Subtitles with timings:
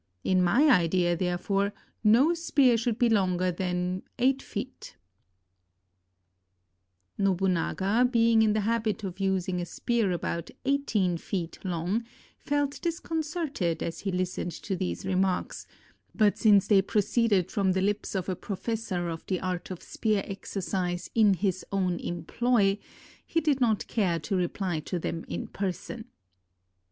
[0.23, 4.95] In my idea, therefore, no spear should be longer than eight feet."
[7.17, 10.11] 332 LONG SPEARS OR SHORT SPEARS Nobunaga, being in the habit of using a spear
[10.11, 12.03] about eighteen feet long,
[12.39, 15.67] felt disconcerted as he listened to these remarks;
[16.15, 20.23] but since they proceeded from the lips of a professor of the art of spear
[20.25, 22.79] exercise in his own em ploy,
[23.23, 26.05] he did not care to reply to them in person.